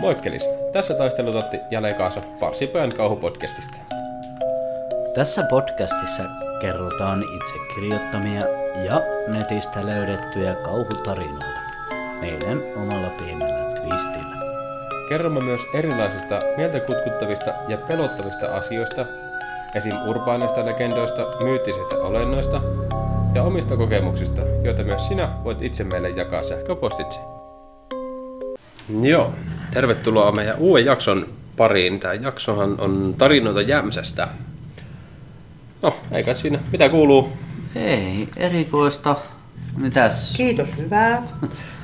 [0.00, 0.48] Moikkelis!
[0.72, 3.76] Tässä taistelutotti jälleen kanssa Parsipöön kauhupodcastista.
[5.14, 6.22] Tässä podcastissa
[6.60, 8.40] kerrotaan itse kirjoittamia
[8.84, 11.60] ja netistä löydettyjä kauhutarinoita
[12.20, 14.36] meidän omalla pienellä twistillä.
[15.08, 19.06] Kerromme myös erilaisista mieltä kutkuttavista ja pelottavista asioista,
[19.74, 19.92] esim.
[20.08, 22.60] urbaaneista legendoista, myyttisistä olennoista
[23.34, 27.18] ja omista kokemuksista, joita myös sinä voit itse meille jakaa sähköpostitse.
[29.02, 29.32] Joo,
[29.70, 32.00] tervetuloa meidän uuden jakson pariin.
[32.00, 34.28] Tämä jaksohan on tarinoita Jämsästä.
[35.82, 36.58] No, eikä siinä.
[36.72, 37.32] Mitä kuuluu?
[37.74, 39.16] Ei, erikoista.
[39.76, 40.34] Mitäs?
[40.36, 41.22] Kiitos, hyvää.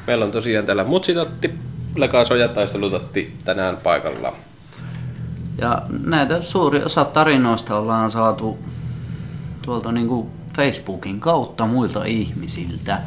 [0.06, 1.54] Meillä on tosiaan täällä Mutsitatti,
[1.96, 4.32] Lekasoja taistelutatti tänään paikalla.
[5.58, 8.58] Ja näitä suuri osa tarinoista ollaan saatu
[9.62, 12.98] tuolta niin kuin Facebookin kautta muilta ihmisiltä.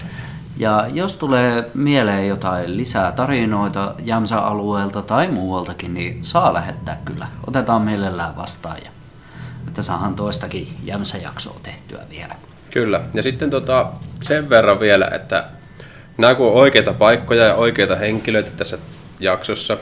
[0.58, 7.27] Ja jos tulee mieleen jotain lisää tarinoita Jämsä-alueelta tai muualtakin, niin saa lähettää kyllä.
[7.48, 8.91] Otetaan mielellään vastaan ja
[9.68, 12.35] että saahan toistakin Jämsä-jaksoa tehtyä vielä.
[12.71, 15.46] Kyllä, ja sitten tota, sen verran vielä, että
[16.18, 18.77] nämä kun on oikeita paikkoja ja oikeita henkilöitä tässä
[19.20, 19.77] jaksossa,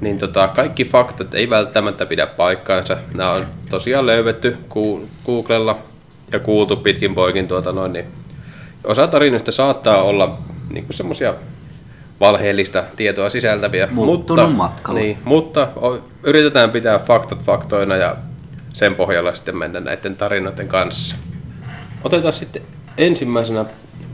[0.00, 2.96] niin tota, kaikki faktat ei välttämättä pidä paikkaansa.
[3.14, 4.56] Nämä on tosiaan löydetty
[5.26, 5.78] Googlella
[6.32, 8.06] ja kuultu pitkin poikin tuota noin, niin
[8.84, 10.38] osa tarinoista saattaa olla
[10.70, 11.34] niin semmoisia
[12.20, 13.88] valheellista tietoa sisältäviä.
[13.90, 15.00] Muuttunut mutta, matkalla.
[15.00, 15.68] Niin, mutta
[16.22, 18.16] yritetään pitää faktat faktoina ja
[18.72, 21.16] sen pohjalla sitten mennä näiden tarinoiden kanssa.
[22.04, 22.62] Otetaan sitten
[22.98, 23.64] ensimmäisenä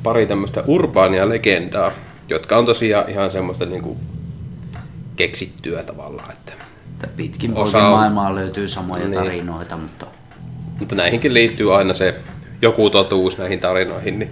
[0.03, 1.93] pari tämmöistä urbaania legendaa,
[2.29, 3.99] jotka on tosiaan ihan semmoista niin kuin
[5.17, 6.31] keksittyä tavallaan.
[6.31, 6.53] Että
[7.17, 7.91] pitkin osa on...
[7.91, 9.15] maailmaa löytyy samoja niin.
[9.15, 10.07] tarinoita, mutta...
[10.79, 12.15] Mutta näihinkin liittyy aina se
[12.63, 14.31] joku totuus näihin tarinoihin, niin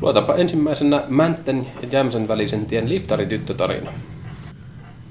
[0.00, 3.92] Luotaanpa ensimmäisenä Mäntten ja Jämsän välisen tien liftarityttötarina.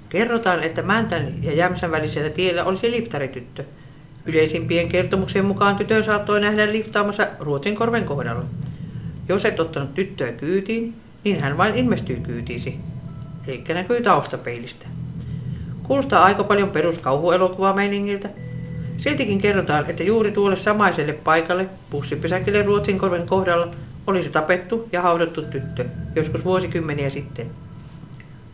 [0.10, 3.64] Kerrotaan, että Mäntän ja Jämsän välisellä tiellä olisi liftarityttö.
[4.26, 8.46] Yleisimpien kertomuksen mukaan tytön saattoi nähdä liftaamassa Ruotinkorven kohdalla.
[9.30, 10.94] Jos et ottanut tyttöä kyytiin,
[11.24, 12.80] niin hän vain ilmestyy kyytiisi.
[13.48, 14.88] Eli näkyy taustapeilistä.
[15.84, 18.30] Kuulostaa aika paljon peruskauhuelokuvameiningiltä.
[18.98, 23.68] Siltikin kerrotaan, että juuri tuolle samaiselle paikalle, bussipysäkille Ruotsinkorven kohdalla,
[24.08, 25.86] olisi tapettu ja haudattu tyttö,
[26.16, 27.50] joskus vuosikymmeniä sitten.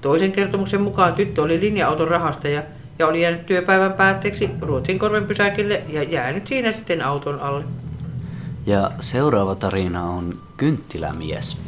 [0.01, 2.63] Toisen kertomuksen mukaan tyttö oli linja-auton rahastaja
[2.99, 7.63] ja oli jäänyt työpäivän päätteeksi Ruotsinkorven pysäkille ja jäänyt siinä sitten auton alle.
[8.65, 11.61] Ja seuraava tarina on Kynttilämies.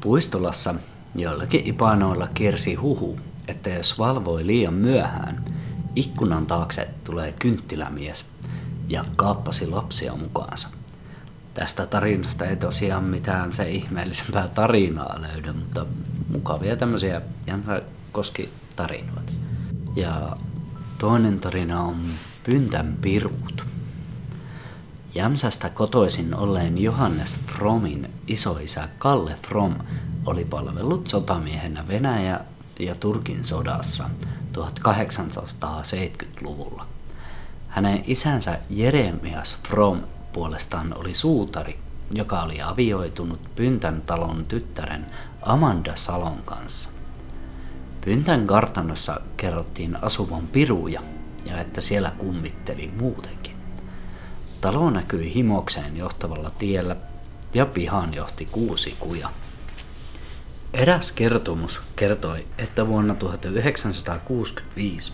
[0.00, 0.74] Puistolassa
[1.14, 3.18] joillakin ipanoilla kiersi huhu,
[3.48, 5.44] että jos valvoi liian myöhään,
[5.96, 8.24] ikkunan taakse tulee kynttilämies
[8.88, 10.68] ja kaappasi lapsia mukaansa.
[11.54, 15.86] Tästä tarinasta ei tosiaan mitään se ihmeellisempää tarinaa löydy, mutta
[16.28, 17.22] mukavia tämmöisiä
[18.12, 19.32] koski tarinoita.
[19.96, 20.36] Ja
[20.98, 21.96] toinen tarina on
[22.44, 23.66] Pyntän pirut.
[25.14, 29.74] Jämsästä kotoisin olleen Johannes Fromin isoisä Kalle From
[30.26, 32.40] oli palvellut sotamiehenä Venäjä
[32.78, 34.10] ja Turkin sodassa
[34.52, 36.86] 1870-luvulla.
[37.68, 40.00] Hänen isänsä Jeremias From
[40.32, 41.78] puolestaan oli suutari,
[42.12, 45.06] joka oli avioitunut Pyntän talon tyttären
[45.42, 46.88] Amanda Salon kanssa.
[48.04, 51.02] Pyntän kartanossa kerrottiin asuvan piruja
[51.44, 53.56] ja että siellä kummitteli muutenkin.
[54.60, 56.96] Talo näkyi himokseen johtavalla tiellä
[57.54, 59.28] ja pihan johti kuusi kuja.
[60.74, 65.12] Eräs kertomus kertoi, että vuonna 1965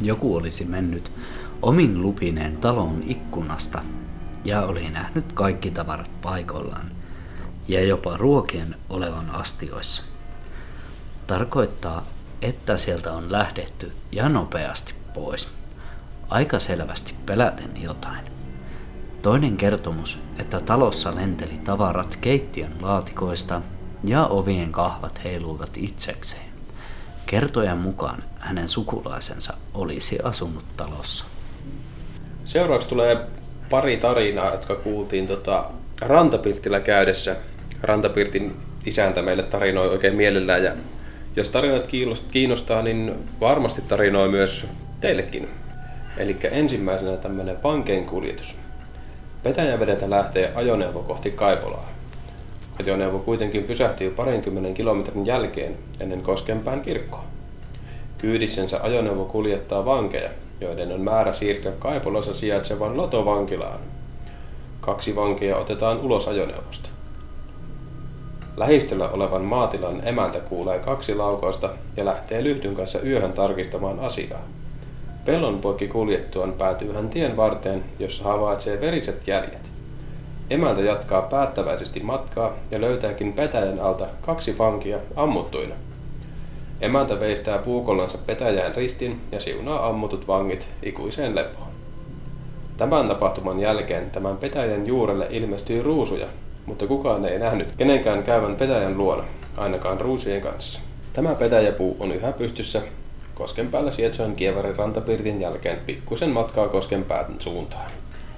[0.00, 1.10] joku olisi mennyt
[1.62, 3.82] omin lupineen talon ikkunasta
[4.44, 6.90] ja oli nähnyt kaikki tavarat paikoillaan
[7.68, 10.02] ja jopa ruokien olevan astioissa.
[11.26, 12.04] Tarkoittaa,
[12.42, 15.48] että sieltä on lähdetty ja nopeasti pois.
[16.28, 18.24] Aika selvästi peläten jotain.
[19.22, 23.62] Toinen kertomus, että talossa lenteli tavarat keittiön laatikoista
[24.04, 26.48] ja ovien kahvat heiluivat itsekseen.
[27.26, 31.24] Kertojan mukaan hänen sukulaisensa olisi asunut talossa.
[32.44, 33.26] Seuraavaksi tulee
[33.70, 35.64] pari tarinaa, jotka kuultiin tota,
[36.00, 37.36] Rantapirtillä käydessä.
[37.82, 38.56] Rantapirtin
[38.86, 40.72] isäntä meille tarinoi oikein mielellään ja
[41.36, 41.88] jos tarinat
[42.30, 44.66] kiinnostaa, niin varmasti tarinoi myös
[45.00, 45.48] teillekin.
[46.16, 48.56] Eli ensimmäisenä tämmöinen pankein kuljetus.
[49.42, 51.88] Petäjävedeltä lähtee ajoneuvo kohti Kaipolaa.
[52.80, 57.24] Ajoneuvo kuitenkin pysähtyy parinkymmenen kilometrin jälkeen ennen Koskenpään kirkkoa.
[58.18, 63.80] Kyydissensä ajoneuvo kuljettaa vankeja, joiden on määrä siirtyä Kaipolassa sijaitsevan Lotovankilaan.
[64.80, 66.88] Kaksi vankia otetaan ulos ajoneuvosta.
[68.56, 74.42] Lähistöllä olevan maatilan emäntä kuulee kaksi laukausta ja lähtee lyhdyn kanssa yöhön tarkistamaan asiaa.
[75.24, 79.70] Pellon poikki kuljettuaan päätyy hän tien varteen, jossa havaitsee veriset jäljet.
[80.50, 85.74] Emäntä jatkaa päättäväisesti matkaa ja löytääkin petäjän alta kaksi vankia ammuttuina.
[86.80, 91.68] Emäntä veistää puukollansa petäjään ristin ja siunaa ammutut vangit ikuiseen lepoon.
[92.76, 96.26] Tämän tapahtuman jälkeen tämän petäjän juurelle ilmestyi ruusuja,
[96.66, 99.24] mutta kukaan ei nähnyt kenenkään käyvän petäjän luona,
[99.56, 100.80] ainakaan ruusujen kanssa.
[101.12, 102.82] Tämä petäjäpuu on yhä pystyssä
[103.34, 107.90] kosken päällä sijaitsevan Kievarin rantapirtin jälkeen pikkusen matkaa kosken päätön suuntaan.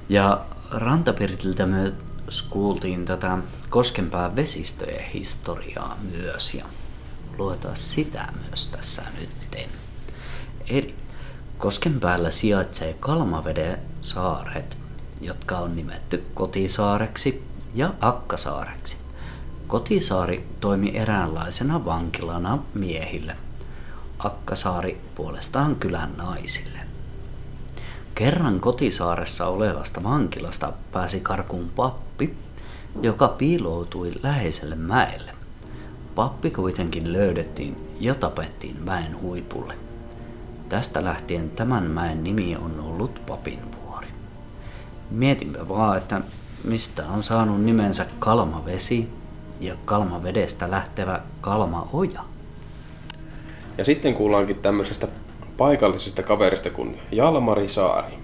[0.09, 0.41] Ja
[0.71, 3.39] rantapirtiltä myös kuultiin tätä
[3.71, 6.65] Koskenpään vesistöjen historiaa myös ja
[7.41, 9.71] luetaan sitä myös tässä nytten.
[10.69, 10.95] Eli
[11.59, 14.77] Koskenpäällä sijaitsee Kalmaveden saaret,
[15.21, 17.45] jotka on nimetty Kotisaareksi
[17.75, 18.97] ja Akkasaareksi.
[19.67, 23.37] Kotisaari toimi eräänlaisena vankilana miehille,
[24.19, 26.79] Akkasaari puolestaan kylän naisille.
[28.15, 32.37] Kerran kotisaaressa olevasta vankilasta pääsi karkuun pappi,
[33.03, 35.40] joka piiloutui läheiselle mäelle.
[36.15, 39.75] Pappi kuitenkin löydettiin ja tapettiin mäen huipulle.
[40.69, 44.07] Tästä lähtien tämän mäen nimi on ollut Papinvuori.
[45.11, 46.21] Mietinpä vaan, että
[46.65, 49.09] mistä on saanut nimensä Kalmavesi
[49.61, 52.21] ja Kalmavedestä lähtevä Kalmaoja.
[53.79, 55.09] Ja sitten kuullaankin tämmöisestä
[55.57, 58.20] paikallisesta kaverista kuin Jalmari Saari.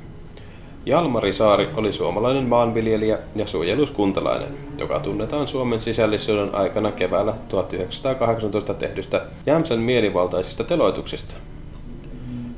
[0.86, 4.48] Jalmari Saari oli suomalainen maanviljelijä ja suojeluskuntalainen,
[4.78, 11.34] joka tunnetaan Suomen sisällissodan aikana keväällä 1918 tehdystä Jämsän mielivaltaisista teloituksista.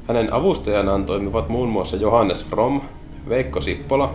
[0.08, 2.80] Hänen avustajanaan toimivat muun muassa Johannes From,
[3.28, 4.14] Veikko Sippola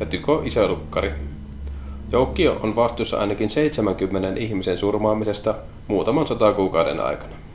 [0.00, 1.10] ja Tyko Isälukkari.
[2.12, 5.54] Joukkio on vastuussa ainakin 70 ihmisen surmaamisesta
[5.88, 7.45] muutaman sotakuukauden aikana.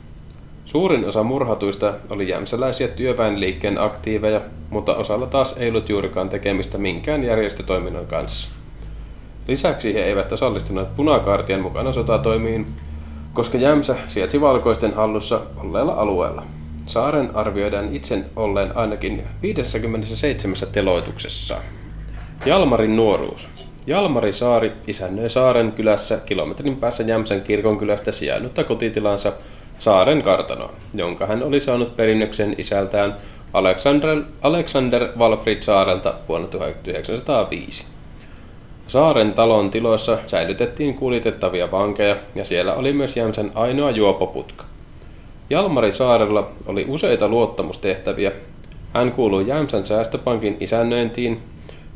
[0.64, 7.24] Suurin osa murhatuista oli jämsäläisiä työväenliikkeen aktiiveja, mutta osalla taas ei ollut juurikaan tekemistä minkään
[7.24, 8.48] järjestötoiminnan kanssa.
[9.48, 12.66] Lisäksi he eivät osallistuneet punakaartien mukana sotatoimiin,
[13.32, 16.42] koska Jämsä sijaitsi valkoisten hallussa olleella alueella.
[16.86, 21.56] Saaren arvioidaan itse olleen ainakin 57 teloituksessa.
[22.46, 23.48] Jalmarin nuoruus.
[23.86, 29.32] Jalmari Saari isännöi Saaren kylässä kilometrin päässä Jämsän kirkonkylästä sijainnutta kotitilansa
[29.82, 33.16] saaren kartano, jonka hän oli saanut perinnöksen isältään
[33.52, 37.84] Alexander, Alexander Walfrid Saarelta vuonna 1905.
[38.86, 44.64] Saaren talon tiloissa säilytettiin kuljetettavia vankeja ja siellä oli myös Jämsän ainoa juopoputka.
[45.50, 48.32] Jalmari Saarella oli useita luottamustehtäviä.
[48.94, 51.42] Hän kuului Jämsän säästöpankin isännöintiin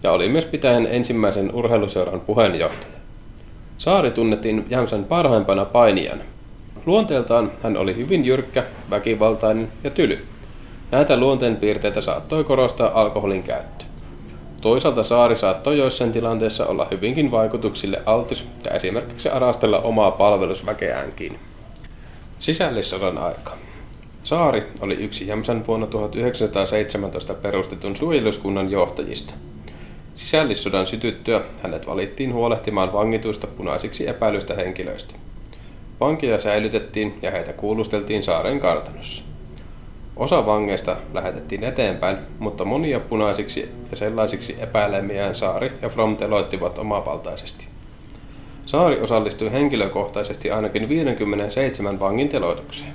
[0.03, 2.93] ja oli myös pitäen ensimmäisen urheiluseuran puheenjohtaja.
[3.79, 6.25] Saari tunnettiin Jämsän parhaimpana painijana–
[6.87, 10.27] Luonteeltaan hän oli hyvin jyrkkä, väkivaltainen ja tyly.
[10.91, 13.85] Näitä luonteenpiirteitä saattoi korostaa alkoholin käyttö.
[14.63, 21.39] Toisaalta Saari saattoi joissain tilanteissa olla hyvinkin vaikutuksille altis ja esimerkiksi arastella omaa palvelusväkeäänkin.
[22.39, 23.53] Sisällissodan aika.
[24.23, 29.35] Saari oli yksi Jämsän vuonna 1917 perustetun suojeluskunnan johtajista.
[30.15, 35.15] Sisällissodan sytyttyä hänet valittiin huolehtimaan vangituista punaisiksi epäilystä henkilöistä.
[36.01, 39.25] Vankeja säilytettiin ja heitä kuulusteltiin saaren kartanossa.
[40.17, 47.67] Osa vangeista lähetettiin eteenpäin, mutta monia punaisiksi ja sellaisiksi epäilemiään Saari ja From teloittivat omavaltaisesti.
[48.67, 52.95] Saari osallistui henkilökohtaisesti ainakin 57 vangin teloitukseen.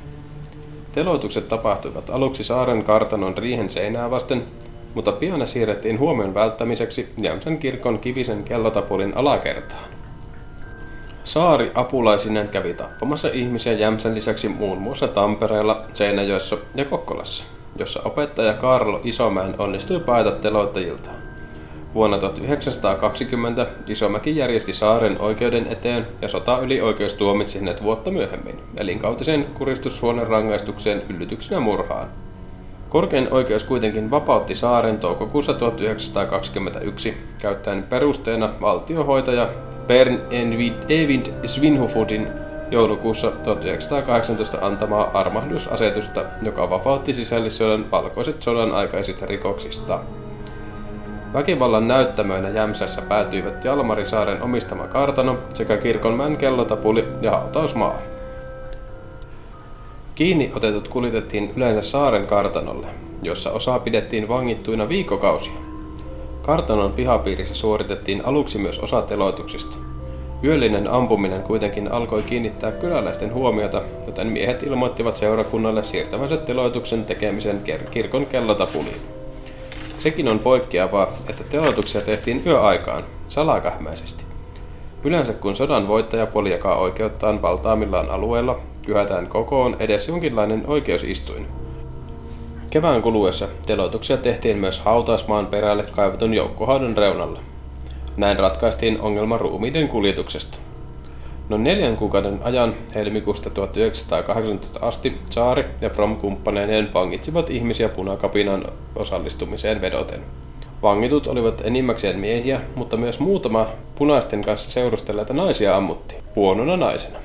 [0.91, 4.43] Teloitukset tapahtuivat aluksi saaren kartanon riihen seinää vasten,
[4.93, 10.00] mutta pian ne siirrettiin huomion välttämiseksi Jämsän kirkon kivisen kellotapulin alakertaan.
[11.23, 17.43] Saari apulaisinen kävi tappamassa ihmisiä Jämsän lisäksi muun muassa Tampereella, Seinäjoessa ja Kokkolassa,
[17.75, 21.15] jossa opettaja Karlo Isomäen onnistui paeta teloittajiltaan.
[21.93, 28.59] Vuonna 1920 Isomäki järjesti saaren oikeuden eteen ja sota yli oikeus tuomitsi hänet vuotta myöhemmin,
[28.77, 32.07] elinkautisen kuristussuonen rangaistukseen yllytyksenä murhaan.
[32.89, 39.49] Korkein oikeus kuitenkin vapautti saaren toukokuussa 1921 käyttäen perusteena valtiohoitaja
[39.87, 40.19] Bern
[40.89, 42.27] Evind Svinhufudin
[42.71, 49.99] joulukuussa 1918 antamaa armahdusasetusta, joka vapautti sisällissodan valkoiset sodan aikaisista rikoksista.
[51.33, 57.97] Väkivallan näyttämöinä Jämsässä päätyivät Jalmarisaaren omistama kartano sekä kirkonmäen kellotapuli ja hautausmaa.
[60.15, 62.87] Kiinni otetut kuljetettiin yleensä saaren kartanolle,
[63.21, 65.70] jossa osa pidettiin vangittuina viikokausia.
[66.41, 69.77] Kartanon pihapiirissä suoritettiin aluksi myös osa teloituksista.
[70.43, 78.25] Yöllinen ampuminen kuitenkin alkoi kiinnittää kyläläisten huomiota, joten miehet ilmoittivat seurakunnalle siirtävänsä teloituksen tekemisen kirkon
[78.25, 79.01] kellotapuliin.
[79.99, 84.23] Sekin on poikkeavaa, että teloituksia tehtiin yöaikaan, salakähmäisesti.
[85.03, 91.60] Yleensä kun sodan voittaja poljakaa oikeuttaan valtaamillaan alueella, kyhätään kokoon edes jonkinlainen oikeusistuin.
[92.71, 97.39] Kevään kuluessa teloituksia tehtiin myös hautausmaan perälle kaivetun joukkohaudun reunalla.
[98.17, 100.57] Näin ratkaistiin ongelma ruumiiden kuljetuksesta.
[101.49, 109.81] Noin neljän kuukauden ajan helmikuusta 1918 asti Saari ja From kumppaneineen vangitsivat ihmisiä punakapinan osallistumiseen
[109.81, 110.21] vedoten.
[110.81, 117.19] Vangitut olivat enimmäkseen miehiä, mutta myös muutama punaisten kanssa seurustelleita naisia ammuttiin, huonona naisena.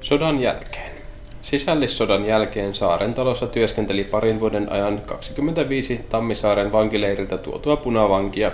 [0.00, 0.89] Sodan jälkeen.
[1.42, 8.52] Sisällissodan jälkeen Saaren talossa työskenteli parin vuoden ajan 25 Tammisaaren vankileiriltä tuotua punavankia,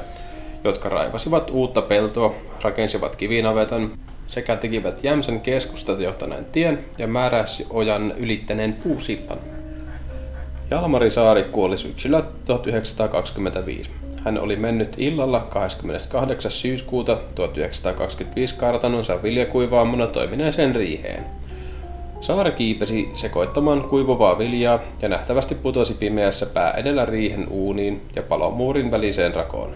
[0.64, 3.92] jotka raivasivat uutta peltoa, rakensivat kivinavetan
[4.28, 9.38] sekä tekivät Jämsän keskustat johtaneen tien ja määräsi ojan ylittäneen puusillan.
[10.70, 13.90] Jalmari Saari kuoli syksyllä 1925.
[14.24, 16.50] Hän oli mennyt illalla 28.
[16.50, 21.24] syyskuuta 1925 kartanonsa viljakuivaamuna toimineeseen riiheen.
[22.26, 28.90] Saari kiipesi sekoittamaan kuivuvaa viljaa ja nähtävästi putosi pimeässä pää edellä riihen uuniin ja palomuurin
[28.90, 29.74] väliseen rakoon.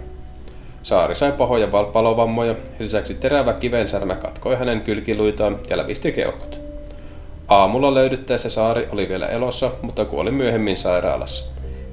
[0.83, 6.61] Saari sai pahoja palovammoja, lisäksi terävä kivensärmä katkoi hänen kylkiluitaan ja lävisti keuhkot.
[7.49, 11.45] Aamulla löydyttäessä Saari oli vielä elossa, mutta kuoli myöhemmin sairaalassa.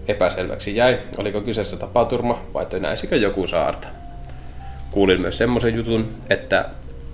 [0.07, 3.87] Epäselväksi jäi, oliko kyseessä tapaturma vai tönäisikö joku saarta.
[4.91, 6.65] Kuulin myös semmoisen jutun, että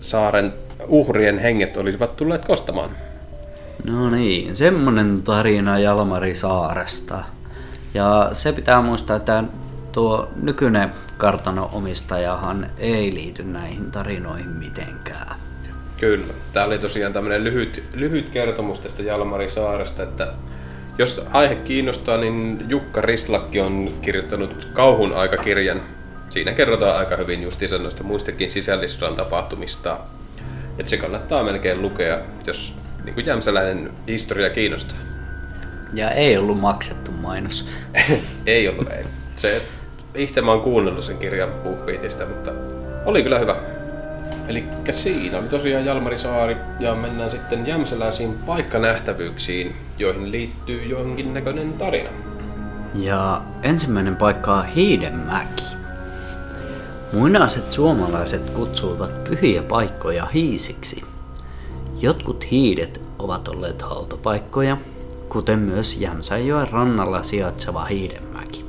[0.01, 0.53] saaren
[0.87, 2.89] uhrien henget olisivat tulleet kostamaan.
[3.83, 7.23] No niin, semmonen tarina Jalmari Saaresta.
[7.93, 9.43] Ja se pitää muistaa, että
[9.91, 15.37] tuo nykyinen kartano-omistajahan ei liity näihin tarinoihin mitenkään.
[15.97, 16.33] Kyllä.
[16.53, 20.33] Tämä oli tosiaan tämmöinen lyhyt, lyhyt kertomus tästä Jalmari Saaresta, että
[20.97, 25.81] jos aihe kiinnostaa, niin Jukka Rislakki on kirjoittanut kauhun aikakirjan.
[26.29, 29.99] Siinä kerrotaan aika hyvin justiinsa noista muistakin sisällissodan tapahtumista.
[30.79, 34.97] Että se kannattaa melkein lukea, jos niin kuin jämsäläinen historia kiinnostaa.
[35.93, 37.69] Ja ei ollut maksettu mainos.
[38.45, 39.03] ei ollut, ei.
[39.35, 39.61] Se,
[40.15, 42.51] itse mä oon kuunnellut sen kirjan BookBeatista, mutta
[43.05, 43.55] oli kyllä hyvä.
[44.47, 51.73] Eli siinä oli tosiaan Jalmari Saari ja mennään sitten jämsäläisiin paikkanähtävyyksiin, joihin liittyy jonkin näköinen
[51.73, 52.09] tarina.
[52.95, 55.65] Ja ensimmäinen paikka on Hiidenmäki.
[57.13, 61.12] Muinaiset suomalaiset kutsuivat pyhiä paikkoja hiisiksi.
[62.03, 64.77] Jotkut hiidet ovat olleet hautopaikkoja,
[65.29, 68.65] kuten myös Jämsänjoen rannalla sijaitseva Hiidenmäki.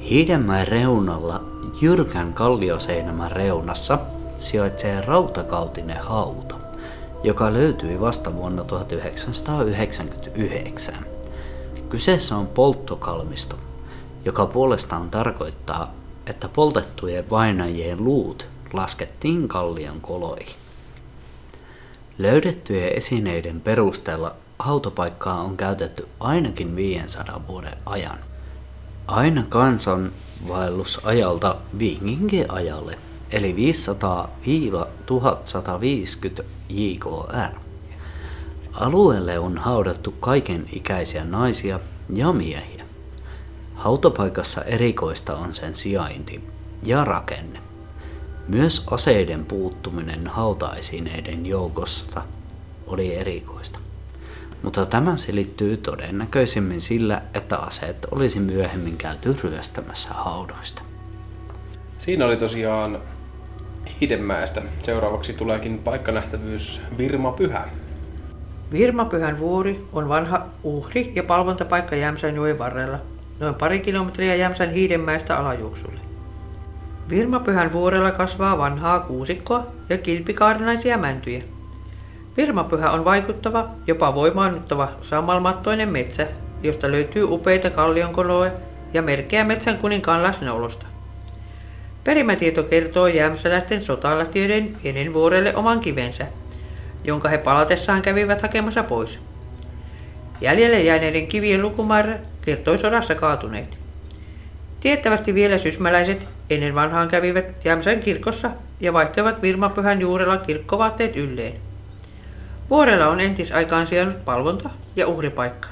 [0.00, 1.44] Hiidenmäen reunalla
[1.80, 3.98] jyrkän kallioseinämän reunassa
[4.38, 6.54] sijaitsee rautakautinen hauta,
[7.24, 10.94] joka löytyi vasta vuonna 1999.
[11.88, 13.56] Kyseessä on polttokalmisto,
[14.24, 15.92] joka puolestaan tarkoittaa,
[16.26, 20.67] että poltettujen vainajien luut laskettiin kallion koloihin.
[22.18, 28.18] Löydettyjen esineiden perusteella autopaikkaa on käytetty ainakin 500 vuoden ajan.
[29.06, 32.98] Aina kansanvaellusajalta Vikingin ajalle
[33.32, 33.56] eli
[36.40, 37.58] 500-1150 JKR.
[38.72, 41.80] Alueelle on haudattu kaiken ikäisiä naisia
[42.14, 42.84] ja miehiä.
[43.74, 46.44] Hautapaikassa erikoista on sen sijainti
[46.82, 47.67] ja rakenne.
[48.48, 52.22] Myös aseiden puuttuminen hautaesineiden joukosta
[52.86, 53.78] oli erikoista.
[54.62, 60.82] Mutta tämä selittyy todennäköisimmin sillä, että aseet olisi myöhemmin käyty ryöstämässä haudoista.
[61.98, 62.98] Siinä oli tosiaan
[64.00, 64.62] Hidenmäestä.
[64.82, 67.68] Seuraavaksi tuleekin paikkanähtävyys Virma Pyhä.
[68.72, 72.98] Virma Pyhän vuori on vanha uhri- ja palvontapaikka Jämsänjoen varrella,
[73.40, 76.07] noin pari kilometriä Jämsän Hiidenmäestä alajuoksulle.
[77.10, 81.42] Virma Pyhän vuorella kasvaa vanhaa kuusikkoa ja kilpikaarnaisia mäntyjä.
[82.36, 86.26] Virmapyhä on vaikuttava, jopa voimaannuttava samalmattoinen metsä,
[86.62, 88.50] josta löytyy upeita kallionkoloja
[88.94, 90.86] ja merkkejä metsän kuninkaan läsnäolosta.
[92.04, 96.26] Perimätieto kertoo jämsäläisten sotalähtiöiden pienen vuorelle oman kivensä,
[97.04, 99.18] jonka he palatessaan kävivät hakemassa pois.
[100.40, 103.78] Jäljelle jääneiden kivien lukumäärä kertoi sodassa kaatuneet.
[104.80, 108.50] Tiettävästi vielä sysmäläiset ennen vanhaan kävivät Jämsän kirkossa
[108.80, 111.54] ja vaihtoivat Virmapyhän juurella kirkkovaatteet ylleen.
[112.70, 115.68] Vuorella on entisaikaan sijannut palvonta ja uhripaikka.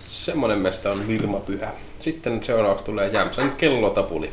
[0.00, 1.70] Semmoinen mesta on Virmapyhä.
[2.00, 4.32] Sitten seuraavaksi tulee Jämsän kellotapuli.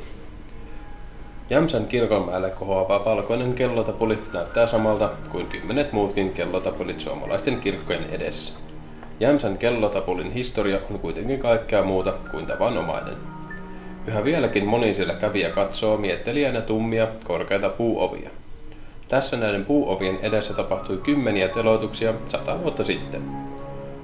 [1.50, 8.53] Jämsän kirkonmäelle kohoava valkoinen kellotapuli näyttää samalta kuin kymmenet muutkin kellotapulit suomalaisten kirkkojen edessä.
[9.20, 13.15] Jämsän kellotapulin historia on kuitenkin kaikkea muuta kuin tavanomainen.
[14.07, 18.29] Yhä vieläkin moni siellä kävijä katsoo miettelijänä tummia, korkeita puuovia.
[19.07, 23.22] Tässä näiden puuovien edessä tapahtui kymmeniä teloituksia sata vuotta sitten.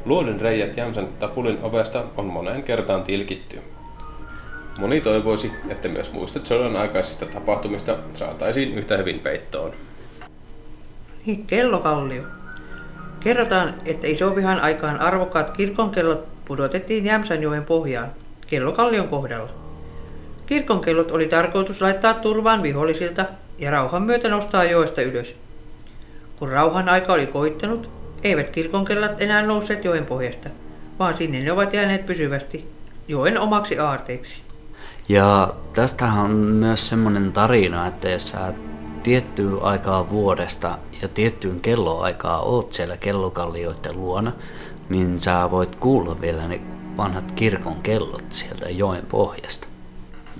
[0.05, 3.59] Luodin reijät Jämsän tapulin ovesta on moneen kertaan tilkitty.
[4.77, 9.71] Moni toivoisi, että myös muistot sodan aikaisista tapahtumista saataisiin yhtä hyvin peittoon.
[11.25, 12.23] Niin, kellokallio.
[13.19, 18.11] Kerrotaan, että isovihan aikaan arvokkaat kirkonkellot pudotettiin Jämsänjoen pohjaan,
[18.47, 19.58] kellokallion kohdalla.
[20.49, 23.25] Kirkonkellot oli tarkoitus laittaa turvaan vihollisilta
[23.57, 25.35] ja rauhan myötä nostaa joesta ylös.
[26.39, 27.89] Kun rauhan aika oli koittanut,
[28.23, 30.49] eivät kirkonkellat enää nousseet joen pohjasta,
[30.99, 32.67] vaan sinne ne ovat jääneet pysyvästi,
[33.07, 34.41] joen omaksi aarteeksi.
[35.09, 38.53] Ja tästähän on myös semmoinen tarina, että jos sä
[39.03, 44.31] tiettyä aikaa vuodesta ja tiettyyn kelloaikaa oot siellä kellokallioiden luona,
[44.89, 46.61] niin sä voit kuulla vielä ne
[46.97, 49.68] vanhat kirkon kellot sieltä joen pohjasta.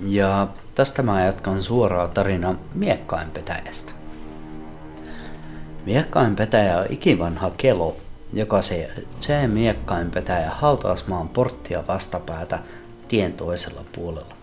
[0.06, 3.92] Ja tästä mä jatkan suoraa tarinaa Miekkainpetäjästä.
[5.86, 7.96] Miekkainpetäjä on ikivanha kelo,
[8.32, 8.90] joka se,
[9.20, 12.58] se Miekkainpetäjä hautausmaan porttia vastapäätä
[13.08, 14.34] tien toisella puolella.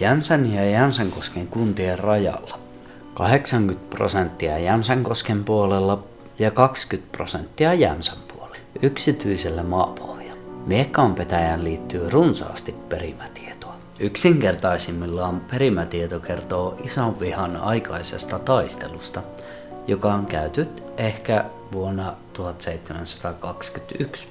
[0.00, 2.58] Jämsän ja Jämsänkosken kuntien rajalla.
[3.14, 6.04] 80 prosenttia Jämsänkosken puolella
[6.38, 8.56] ja 20 prosenttia Jämsän puolella.
[8.82, 10.42] Yksityisellä maapohjalla.
[10.66, 13.33] Miekkaanpetäjään liittyy runsaasti perimätietoa.
[14.00, 19.22] Yksinkertaisimmillaan perimätieto kertoo ison vihan aikaisesta taistelusta,
[19.86, 24.28] joka on käyty ehkä vuonna 1721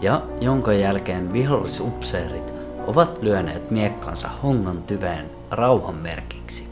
[0.00, 2.52] ja jonka jälkeen vihollisupseerit
[2.86, 6.68] ovat lyöneet miekkansa hongan tyveen rauhan merkiksi.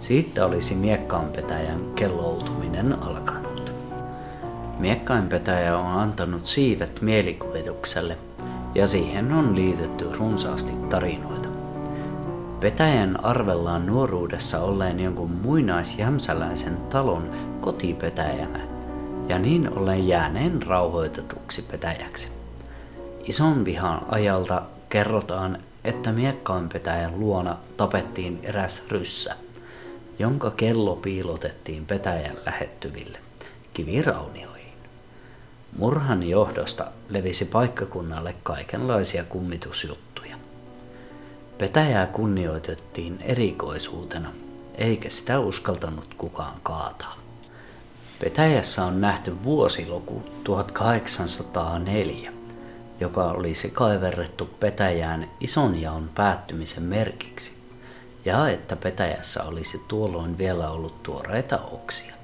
[0.00, 3.72] Siitä olisi miekkaanpetäjän kelloutuminen alkanut.
[4.78, 8.16] Miekkainpetäjä on antanut siivet mielikuvitukselle
[8.76, 11.48] ja siihen on liitetty runsaasti tarinoita.
[12.60, 18.60] Petäjän arvellaan nuoruudessa olleen jonkun muinaisjämsäläisen talon kotipetäjänä
[19.28, 22.28] ja niin ollen jääneen rauhoitetuksi petäjäksi.
[23.24, 29.34] Ison vihan ajalta kerrotaan, että miekkaanpetäjän luona tapettiin eräs ryssä,
[30.18, 33.18] jonka kello piilotettiin petäjän lähettyville
[33.74, 34.55] kiviraunioihin.
[35.78, 40.36] Murhan johdosta levisi paikkakunnalle kaikenlaisia kummitusjuttuja.
[41.58, 44.32] Petäjää kunnioitettiin erikoisuutena,
[44.74, 47.16] eikä sitä uskaltanut kukaan kaataa.
[48.20, 52.36] Petäjässä on nähty vuosiluku 1804
[53.00, 57.52] joka olisi kaiverrettu petäjään ison jaon päättymisen merkiksi,
[58.24, 62.15] ja että petäjässä olisi tuolloin vielä ollut tuoreita oksia.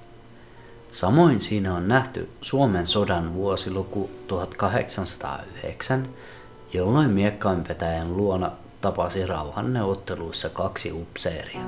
[0.92, 6.09] Samoin siinä on nähty Suomen sodan vuosiluku 1809,
[6.72, 8.50] jolloin miekkainpetäjän luona
[8.81, 11.61] tapasi rauhanneuvotteluissa kaksi upseeria.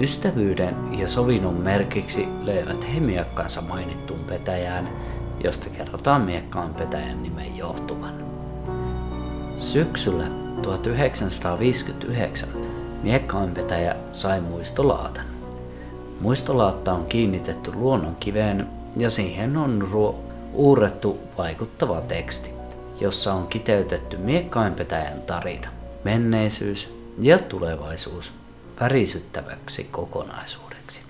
[0.00, 4.88] Ystävyyden ja sovinnon merkiksi löivät he miekkansa mainittuun petäjään
[5.44, 8.14] josta kerrotaan miekkaan petäjän nimen johtuvan.
[9.58, 10.24] Syksyllä
[10.62, 12.48] 1959
[13.02, 15.33] miekkaanpetäjä sai muistolaatan.
[16.20, 20.20] Muistolaatta on kiinnitetty luonnon kiveen ja siihen on ruo-
[20.52, 22.50] uurrettu vaikuttava teksti,
[23.00, 25.68] jossa on kiteytetty miekkainpetäjän tarina,
[26.04, 28.32] menneisyys ja tulevaisuus
[28.80, 31.02] värisyttäväksi kokonaisuudeksi.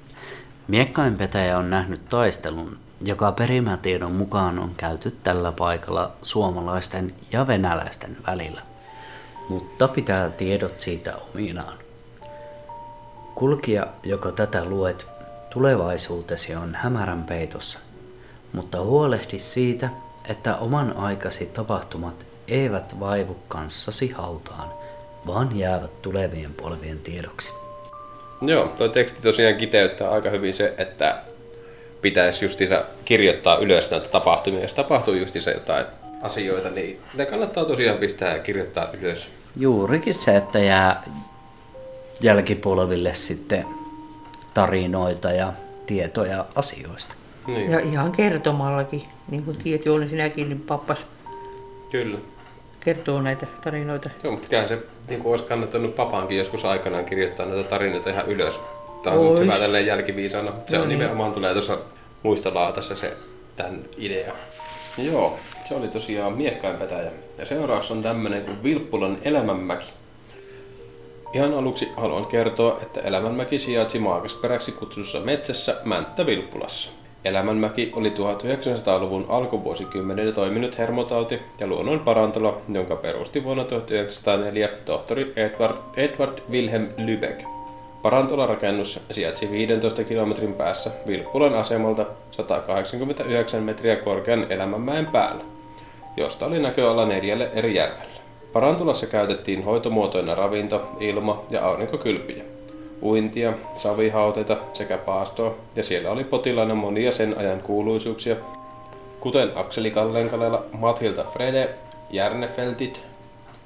[0.68, 8.60] Miekkainpetäjä on nähnyt taistelun joka perimätiedon mukaan on käyty tällä paikalla suomalaisten ja venäläisten välillä,
[9.48, 11.83] mutta pitää tiedot siitä ominaan.
[13.34, 15.06] Kulkija, joka tätä luet,
[15.50, 17.78] tulevaisuutesi on hämärän peitossa,
[18.52, 19.88] mutta huolehdi siitä,
[20.28, 22.14] että oman aikasi tapahtumat
[22.48, 24.68] eivät vaivu kanssasi hautaan,
[25.26, 27.52] vaan jäävät tulevien polvien tiedoksi.
[28.42, 31.22] Joo, tuo teksti tosiaan kiteyttää aika hyvin se, että
[32.02, 34.62] pitäisi justiinsa kirjoittaa ylös näitä tapahtumia.
[34.62, 35.86] Jos tapahtuu justiinsa jotain
[36.22, 39.30] asioita, niin ne kannattaa tosiaan pistää ja kirjoittaa ylös.
[39.56, 41.02] Juurikin se, että jää
[42.20, 43.66] jälkipolville sitten
[44.54, 45.52] tarinoita ja
[45.86, 47.14] tietoja asioista.
[47.46, 47.70] Niin.
[47.70, 51.06] Ja ihan kertomallakin, niin kuin tiedät Jouni sinäkin, niin pappas
[51.90, 52.18] Kyllä.
[52.80, 54.10] kertoo näitä tarinoita.
[54.22, 58.26] Joo, mutta kyllä se niin kuin olisi kannattanut papankin joskus aikanaan kirjoittaa näitä tarinoita ihan
[58.26, 58.60] ylös.
[59.02, 60.52] Tämä on hyvä tälleen jälkiviisana.
[60.66, 60.98] Se on no niin.
[60.98, 61.78] nimenomaan tulee tuossa
[62.22, 63.16] muistolaatassa se
[63.56, 64.32] tämän idea.
[64.98, 67.10] Joo, se oli tosiaan miekkainpetäjä.
[67.38, 69.92] Ja seuraavaksi on tämmönen kuin Vilppulan elämänmäki.
[71.34, 76.90] Ihan aluksi haluan kertoa, että Elämänmäki sijaitsi maakasperäksi kutsussa metsässä Mänttä Vilppulassa.
[77.24, 85.76] Elämänmäki oli 1900-luvun alkuvuosikymmenellä toiminut hermotauti ja luonnon parantola, jonka perusti vuonna 1904 tohtori Edward,
[85.96, 87.46] Edward Wilhelm Lübeck.
[88.02, 95.44] Parantola-rakennus sijaitsi 15 kilometrin päässä Vilppulan asemalta 189 metriä korkean Elämänmäen päällä,
[96.16, 98.13] josta oli näköala neljälle eri järvelle.
[98.54, 102.44] Parantolassa käytettiin hoitomuotoina ravinto, ilma ja aurinkokylpyjä,
[103.02, 108.36] uintia, savihauteita sekä paastoa, ja siellä oli potilaana monia sen ajan kuuluisuuksia,
[109.20, 111.68] kuten Akseli Kallenkalela, Mathilda Frede,
[112.10, 113.00] Järnefeltit,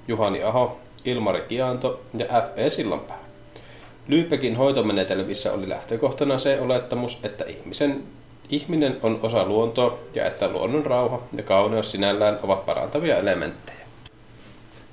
[0.09, 2.71] Juhani Aho, Ilmari Kianto ja F.E.
[2.71, 3.19] Sillanpää.
[4.07, 8.03] Lyypekin hoitomenetelmissä oli lähtökohtana se olettamus, että ihmisen,
[8.51, 13.78] ihminen on osa luontoa ja että luonnon rauha ja kauneus sinällään ovat parantavia elementtejä.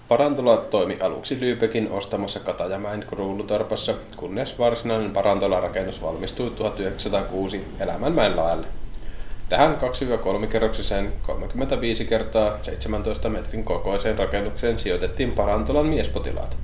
[0.08, 8.68] Parantola toimi aluksi Lyypekin ostamassa Katajamäen kruulutorpassa, kunnes varsinainen parantola-rakennus valmistui 1906 Elämänmäen laelle.
[9.50, 9.78] Tähän
[10.44, 16.58] 2-3 kerroksiseen 35 kertaa 17 metrin kokoiseen rakennukseen sijoitettiin parantolan miespotilaat.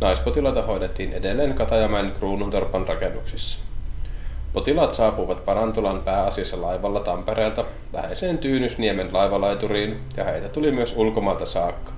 [0.00, 3.58] Naispotilaita hoidettiin edelleen Katajamäen kruununtorpan rakennuksissa.
[4.52, 11.93] Potilaat saapuvat Parantolan pääasiassa laivalla Tampereelta läheiseen Tyynysniemen laivalaituriin ja heitä tuli myös ulkomailta saakka.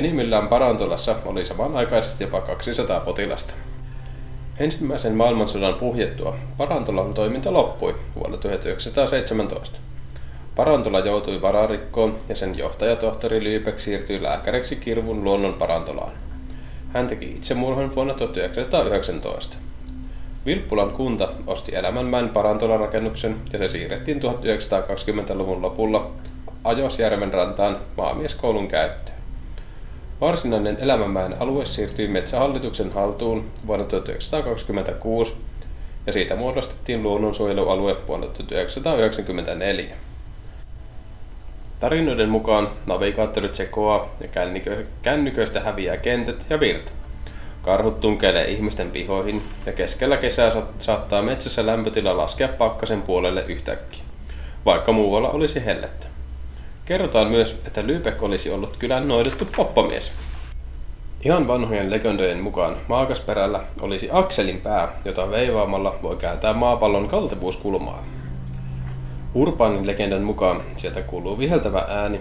[0.00, 3.54] Enimmillään Parantolassa oli samanaikaisesti jopa 200 potilasta.
[4.58, 9.78] Ensimmäisen maailmansodan puhjettua Parantolan toiminta loppui vuonna 1917.
[10.56, 16.12] Parantola joutui vararikkoon ja sen johtajatohtori Lyybeck siirtyi lääkäriksi Kirvun luonnon parantolaan.
[16.92, 19.56] Hän teki itsemurhan vuonna 1919.
[20.46, 26.10] Vilppulan kunta osti Elämänmäen parantola-rakennuksen ja se siirrettiin 1920-luvun lopulla
[26.64, 29.19] Ajosjärven rantaan maamieskoulun käyttöön.
[30.20, 35.32] Varsinainen Elämänmäen alue siirtyi Metsähallituksen haltuun vuonna 1926
[36.06, 39.96] ja siitä muodostettiin luonnonsuojelualue vuonna 1994.
[41.80, 44.28] Tarinoiden mukaan navigaattorit sekoaa ja
[45.02, 46.92] kännyköistä häviää kentät ja virta.
[47.62, 54.02] Karhut tunkeilee ihmisten pihoihin ja keskellä kesää saattaa metsässä lämpötila laskea pakkasen puolelle yhtäkkiä,
[54.64, 56.09] vaikka muualla olisi hellettä.
[56.90, 60.12] Kerrotaan myös, että Lübeck olisi ollut kylän noidettu poppamies.
[61.24, 68.04] Ihan vanhojen legendojen mukaan maakasperällä olisi akselin pää, jota veivaamalla voi kääntää maapallon kaltevuuskulmaa.
[69.34, 72.20] Urbaanin legendan mukaan sieltä kuuluu viheltävä ääni,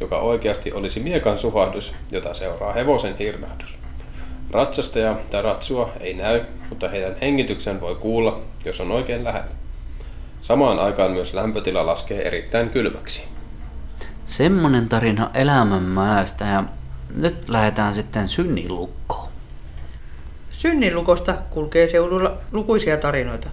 [0.00, 3.76] joka oikeasti olisi miekan suhahdus, jota seuraa hevosen hirnahdus.
[4.50, 9.50] Ratsastaja tai ratsua ei näy, mutta heidän hengityksen voi kuulla, jos on oikein lähellä.
[10.42, 13.22] Samaan aikaan myös lämpötila laskee erittäin kylmäksi.
[14.32, 16.64] Semmonen tarina elämänmäestä ja
[17.16, 19.28] nyt lähdetään sitten synnilukkoon.
[20.50, 23.48] Synnilukosta kulkee seudulla lukuisia tarinoita.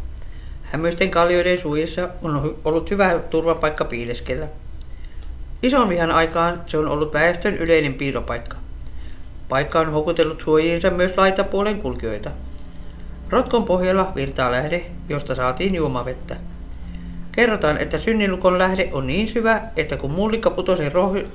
[0.64, 4.48] Hämmöisten kallioiden suojissa on ollut hyvä turvapaikka piileskellä.
[5.64, 8.58] Ison vihan aikaan se on ollut väestön yleinen piilopaikka.
[9.50, 12.32] Paikka on houkutellut suojiinsa myös laitapuolen kulkijoita.
[13.30, 16.36] Rotkon pohjalla virtaa lähde, josta saatiin juomavettä.
[17.32, 20.84] Kerrotaan, että synnilukon lähde on niin syvä, että kun mullikka putosi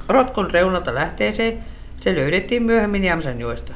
[0.09, 1.65] rotkon reunalta lähteeseen,
[2.01, 3.75] se löydettiin myöhemmin Jämsänjoesta.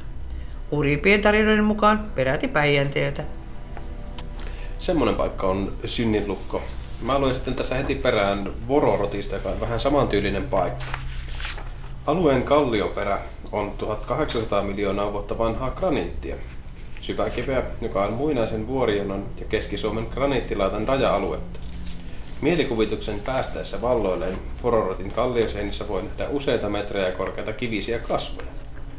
[0.70, 3.22] Uriimpien tarinoiden mukaan peräti Päijänteeltä.
[4.78, 6.62] Semmoinen paikka on Synninlukko.
[7.02, 10.84] Mä luin sitten tässä heti perään Vororotista, joka on vähän samantyylinen paikka.
[12.06, 13.18] Alueen kallioperä
[13.52, 16.36] on 1800 miljoonaa vuotta vanhaa graniittia.
[17.00, 21.60] Syväkiveä, joka on muinaisen vuorijonon ja Keski-Suomen graniittilaitan raja-aluetta.
[22.40, 28.48] Mielikuvituksen päästäessä valloilleen Vororotin kallioseinissä voi nähdä useita metrejä korkeita kivisiä kasvoja.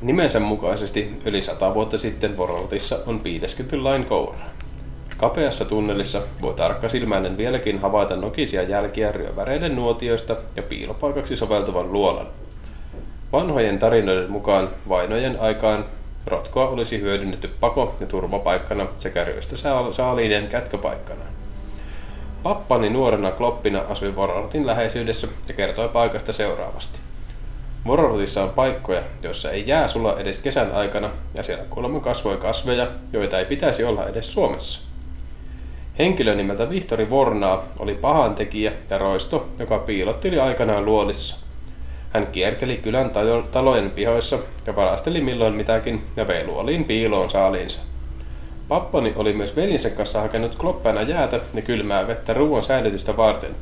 [0.01, 4.49] Nimensä mukaisesti yli sata vuotta sitten Vororotissa on piilesketty lain kouraa.
[5.17, 12.27] Kapeassa tunnelissa voi tarkkasilmäinen vieläkin havaita nokisia jälkiä ryöväreiden nuotioista ja piilopaikaksi soveltuvan luolan.
[13.31, 15.85] Vanhojen tarinoiden mukaan vainojen aikaan
[16.25, 21.28] rotkoa olisi hyödynnetty pako- ja turvapaikkana sekä ryöstösaaliiden kätköpaikkana.
[22.43, 26.99] Pappani nuorena kloppina asui Vororotin läheisyydessä ja kertoi paikasta seuraavasti.
[27.87, 32.87] Vororotissa on paikkoja, joissa ei jää sulla edes kesän aikana, ja siellä kuulemma kasvoi kasveja,
[33.13, 34.81] joita ei pitäisi olla edes Suomessa.
[35.99, 41.37] Henkilö nimeltä Vihtori Vornaa oli pahantekijä ja roisto, joka piilotteli aikanaan luolissa.
[42.13, 43.11] Hän kierteli kylän
[43.51, 47.79] talojen pihoissa ja varasteli milloin mitäkin ja vei luoliin piiloon saaliinsa.
[48.69, 53.55] Pappani oli myös velinsä kanssa hakenut kloppeana jäätä ja kylmää vettä ruoan säilytystä varten.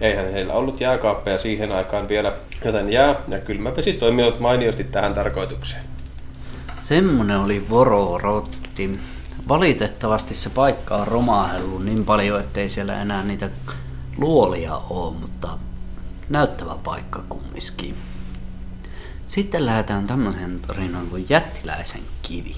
[0.00, 2.32] Eihän heillä ollut jääkaappeja siihen aikaan vielä,
[2.64, 5.82] joten jää ja kylmä vesi toimivat mainiosti tähän tarkoitukseen.
[6.80, 8.98] Semmonen oli vororotti.
[9.48, 13.50] Valitettavasti se paikka on romahellut niin paljon, ettei siellä enää niitä
[14.16, 15.48] luolia ole, mutta
[16.28, 17.96] näyttävä paikka kumminkin.
[19.26, 22.56] Sitten lähdetään tämmöisen tarinan kuin Jättiläisen kivi.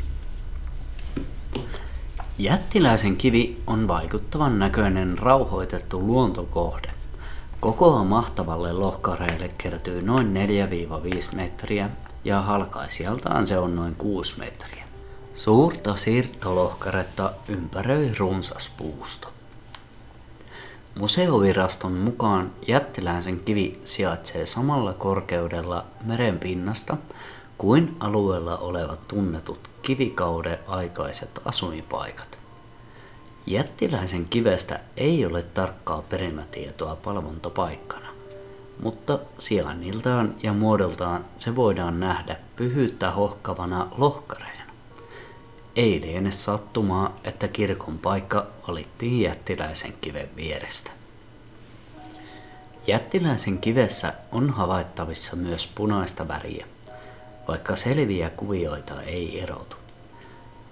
[2.39, 6.91] Jättiläisen kivi on vaikuttavan näköinen rauhoitettu luontokohde.
[7.61, 10.35] Kokoa mahtavalle lohkareelle kertyy noin
[11.33, 11.91] 4-5 metriä
[12.25, 14.85] ja halkaisijaltaan se on noin 6 metriä.
[15.35, 19.29] Suurta siirtolohkaretta ympäröi runsas puusto.
[20.99, 26.97] Museoviraston mukaan jättiläisen kivi sijaitsee samalla korkeudella merenpinnasta
[27.59, 32.39] kuin alueella olevat tunnetut kivikauden aikaiset asuinpaikat.
[33.47, 38.09] Jättiläisen kivestä ei ole tarkkaa perimätietoa palvontapaikkana,
[38.83, 44.65] mutta sijainniltaan ja muodoltaan se voidaan nähdä pyhyyttä hohkavana lohkareena.
[45.77, 50.91] Ei liene sattumaa, että kirkon paikka valittiin jättiläisen kiven vierestä.
[52.87, 56.67] Jättiläisen kivessä on havaittavissa myös punaista väriä,
[57.49, 59.77] vaikka selviä kuvioita ei erotu.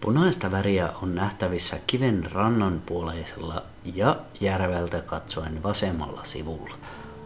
[0.00, 3.62] Punaista väriä on nähtävissä kiven rannan puoleisella
[3.94, 6.74] ja järveltä katsoen vasemmalla sivulla.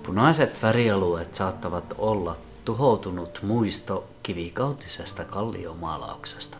[0.02, 6.56] Punaiset värialueet saattavat olla tuhoutunut muisto kivikautisesta kalliomaalauksesta.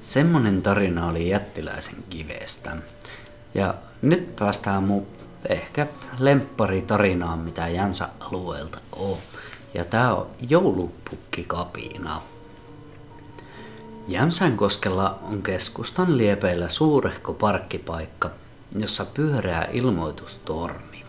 [0.00, 2.76] Semmonen tarina oli jättiläisen kivestä.
[3.54, 5.06] Ja nyt päästään mun
[5.48, 5.86] ehkä
[6.18, 9.16] lemppari tarinaan, mitä Jänsä alueelta on.
[9.76, 12.22] Ja tää on joulupukkikapina.
[14.08, 18.30] Jämsänkoskella on keskustan liepeillä suurehko parkkipaikka,
[18.78, 21.04] jossa pyöreä ilmoitustorni,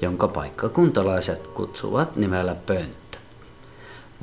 [0.00, 3.18] jonka paikkakuntalaiset kutsuvat nimellä Pönttö.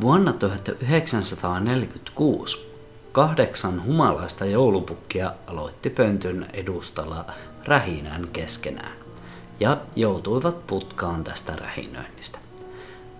[0.02, 2.72] Vuonna 1946
[3.12, 7.26] kahdeksan humalaista joulupukkia aloitti Pöntyn edustalla
[7.66, 8.94] rähinän keskenään
[9.60, 12.51] ja joutuivat putkaan tästä rähinöinnistä.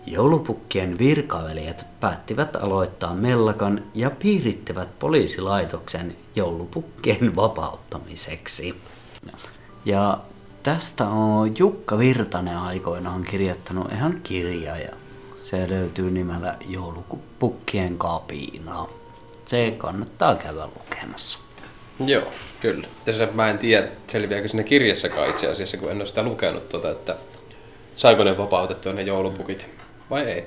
[0.06, 8.74] Joulupukkien virkaveljet päättivät aloittaa mellakan ja piirittivät poliisilaitoksen joulupukkien vapauttamiseksi.
[9.84, 10.18] Ja
[10.62, 14.90] tästä on Jukka Virtanen aikoinaan kirjoittanut ihan kirja ja
[15.42, 18.86] se löytyy nimellä Joulupukkien kapina.
[19.46, 21.38] Se kannattaa käydä lukemassa.
[22.06, 22.22] Joo,
[22.60, 22.88] kyllä.
[23.04, 26.90] Tässä mä en tiedä, selviääkö siinä kirjassakaan itse asiassa, kun en ole sitä lukenut, tuota,
[26.90, 27.16] että
[27.96, 29.81] saiko ne vapautettua ne joulupukit
[30.12, 30.44] vai ei.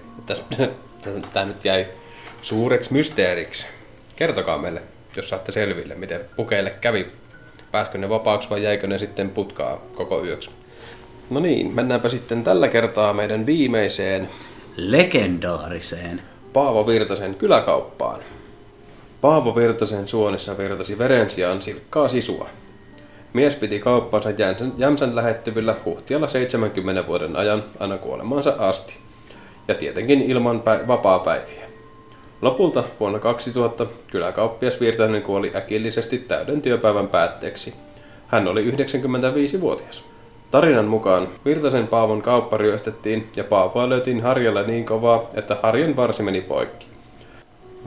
[1.33, 1.85] Tämä nyt jäi
[2.41, 3.65] suureksi mysteeriksi.
[4.15, 4.81] Kertokaa meille,
[5.15, 7.07] jos saatte selville, miten pukeille kävi.
[7.71, 10.49] Pääskö ne vapaaksi vai jäikö ne sitten putkaa koko yöksi.
[11.29, 14.29] No niin, mennäänpä sitten tällä kertaa meidän viimeiseen
[14.75, 16.21] Legendaariseen
[16.53, 18.19] Paavo Virtasen kyläkauppaan.
[19.21, 22.49] Paavo Virtasen suonissa virtasi veren sijaan silkkaa sisua.
[23.33, 28.97] Mies piti kauppansa Jämsän, Jämsän lähettyvillä huhtialla 70 vuoden ajan aina kuolemaansa asti.
[29.67, 31.65] Ja tietenkin ilman pä- vapaa-päiviä.
[32.41, 37.73] Lopulta vuonna 2000 kyläkauppias Virtanen kuoli äkillisesti täyden työpäivän päätteeksi.
[38.27, 40.03] Hän oli 95-vuotias.
[40.51, 46.23] Tarinan mukaan Virtasen Paavon kauppa ryöstettiin ja Paavoa löytiin harjalla niin kovaa, että harjan varsi
[46.23, 46.87] meni poikki.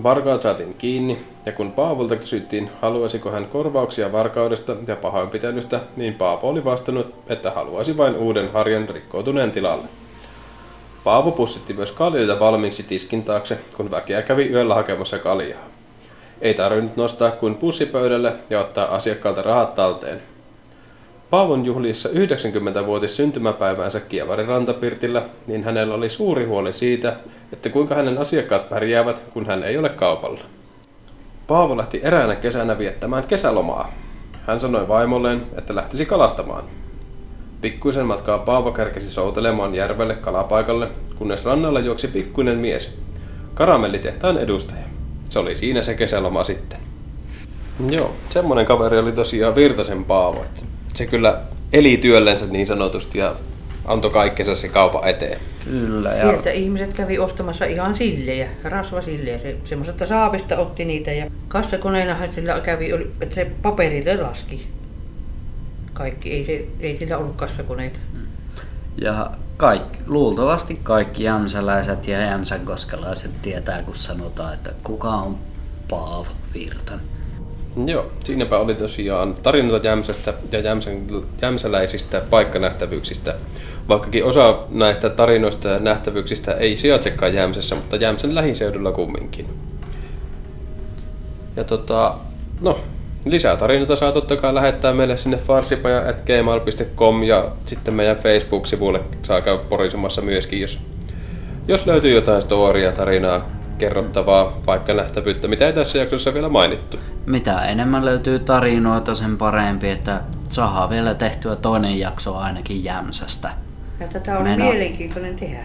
[0.03, 6.49] Varkaat saatiin kiinni, ja kun Paavolta kysyttiin, haluaisiko hän korvauksia varkaudesta ja pahoinpitelystä, niin Paavo
[6.49, 9.89] oli vastannut, että haluaisi vain uuden harjan rikkoutuneen tilalle.
[11.05, 15.61] Paavo pussitti myös kaljoja valmiiksi tiskin taakse, kun väkeä kävi yöllä hakemassa kaljaa.
[16.41, 20.23] Ei tarvinnut nostaa kuin pussipöydälle ja ottaa asiakkaalta rahat talteen.
[21.31, 27.17] Paavon juhliessa 90-vuotis syntymäpäiväänsä Kievarin rantapirtillä, niin hänellä oli suuri huoli siitä,
[27.53, 30.41] että kuinka hänen asiakkaat pärjäävät, kun hän ei ole kaupalla.
[31.47, 33.93] Paavo lähti eräänä kesänä viettämään kesälomaa.
[34.47, 36.65] Hän sanoi vaimolleen, että lähtisi kalastamaan.
[37.61, 42.99] Pikkuisen matkaa Paavo kärkesi soutelemaan järvelle kalapaikalle, kunnes rannalla juoksi pikkuinen mies.
[43.55, 44.85] Karamellitehtaan edustaja.
[45.29, 46.79] Se oli siinä se kesäloma sitten.
[47.91, 50.43] Joo, semmonen kaveri oli tosiaan Virtasen Paavo.
[50.43, 50.61] Että
[50.95, 51.41] se kyllä
[51.73, 53.35] eli työllensä niin sanotusti ja
[53.85, 55.39] antoi kaikkensa se kaupan eteen.
[55.65, 56.09] Kyllä.
[56.09, 59.39] Ja Sieltä ihmiset kävi ostamassa ihan sillejä, rasvasillejä.
[59.39, 64.69] Se, semmoisesta saapista otti niitä ja kassakoneenahan sillä kävi, oli, että se paperille laski.
[65.99, 67.99] Kaikki, ei, se, ei sillä ollut kassakoneita.
[69.01, 75.39] Ja kaikki, luultavasti kaikki jämsäläiset ja jämsänkoskelaiset tietää, kun sanotaan, että kuka on
[75.91, 77.01] Paavo Virtan.
[77.87, 81.07] Joo, siinäpä oli tosiaan tarinoita Jämsästä ja Jämsän,
[81.43, 83.35] jämsäläisistä paikkanähtävyyksistä.
[83.89, 89.47] Vaikkakin osa näistä tarinoista ja nähtävyyksistä ei sijaitsekaan Jämsässä, mutta Jämsän lähiseudulla kumminkin.
[91.57, 92.15] Ja tota,
[92.61, 92.81] no,
[93.31, 99.63] lisää tarinoita saa totta kai lähettää meille sinne farsipaja.gmail.com ja sitten meidän Facebook-sivulle saa käydä
[99.69, 100.81] porisemassa myöskin, jos,
[101.69, 106.99] jos löytyy jotain storia, tarinaa, kerrottavaa, vaikka nähtävyyttä, mitä ei tässä jaksossa vielä mainittu.
[107.27, 113.51] Mitä enemmän löytyy tarinoita, sen parempi, että saadaan vielä tehtyä toinen jakso ainakin Jämsästä.
[114.01, 114.65] Ja tätä oli Meno.
[114.65, 115.65] mielenkiintoinen tehdä.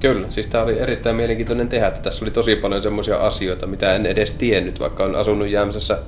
[0.00, 3.94] Kyllä, siis tämä oli erittäin mielenkiintoinen tehdä, että tässä oli tosi paljon semmoisia asioita, mitä
[3.94, 5.98] en edes tiennyt, vaikka olen asunut Jämsässä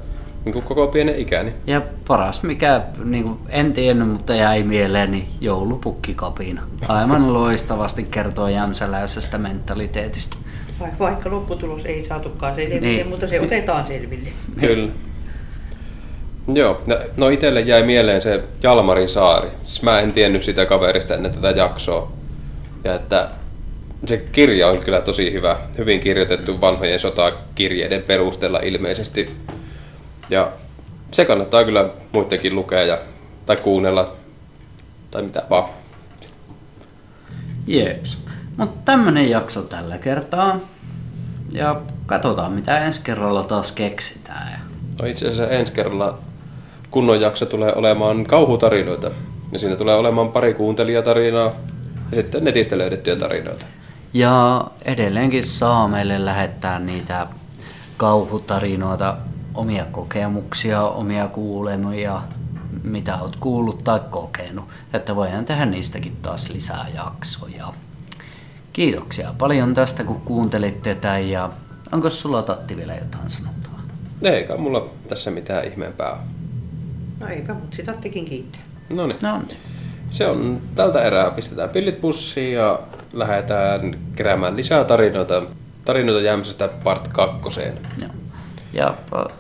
[0.47, 1.53] niin kuin koko pienen ikäni.
[1.67, 6.63] Ja paras mikä, niin kuin en tiennyt, mutta jäi mieleen, niin joulupukkikapina.
[6.89, 10.37] Aivan loistavasti kertoo jämsäläisestä mentaliteetistä.
[10.81, 13.09] Vai- Vaikka lopputulos ei saatukaan selville, Niin.
[13.09, 14.29] mutta se otetaan selville.
[14.61, 14.89] Kyllä.
[16.55, 19.49] Joo, no, no itselle jäi mieleen se Jalmari Saari.
[19.65, 22.13] Siis mä en tiennyt sitä kaverista ennen tätä jaksoa.
[22.85, 23.29] Ja että
[24.07, 29.31] se kirja on kyllä tosi hyvä, hyvin kirjoitettu vanhojen sotakirjeiden perusteella ilmeisesti.
[30.31, 30.51] Ja
[31.13, 32.99] se kannattaa kyllä muidenkin lukea ja,
[33.47, 34.17] tai kuunnella
[35.11, 35.71] tai mitä vaan.
[37.67, 38.19] Jeps.
[38.57, 40.61] Mutta tämmönen jakso tällä kertaa.
[41.53, 44.53] Ja katsotaan mitä ensi kerralla taas keksitään.
[44.53, 44.59] Ja
[44.99, 46.19] No itse asiassa ensi kerralla
[46.91, 49.11] kunnon jakso tulee olemaan kauhutarinoita.
[49.53, 51.53] Ja siinä tulee olemaan pari kuuntelijatarinaa
[52.11, 53.65] ja sitten netistä löydettyjä tarinoita.
[54.15, 57.27] Ja edelleenkin saa meille lähettää niitä
[57.97, 59.17] kauhutarinoita,
[59.57, 62.23] omia kokemuksia, omia kuulemia,
[62.83, 67.73] mitä oot kuullut tai kokenut, että voidaan tehdä niistäkin taas lisää jaksoja.
[68.73, 71.51] Kiitoksia paljon tästä, kun kuuntelitte tämän ja
[71.93, 73.81] onko sulla Tatti vielä jotain sanottavaa?
[74.23, 76.21] Eikä mulla tässä mitään ihmeempää ole.
[77.21, 78.61] No eipä, mutta sitä tekin kiittää.
[78.91, 79.19] No niin.
[79.23, 79.43] No.
[80.11, 81.31] Se on tältä erää.
[81.31, 82.81] Pistetään pillit pussiin ja
[83.13, 85.43] lähdetään keräämään lisää tarinoita.
[85.85, 87.79] Tarinoita Jämsästä part kakkoseen.
[88.01, 88.11] Joo.
[88.73, 89.37] Ja äh,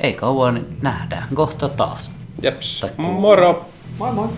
[0.00, 2.10] ei kauan, niin nähdään kohta taas.
[2.42, 2.86] Jeps.
[2.96, 3.66] Moro!
[3.98, 4.28] Moi moi!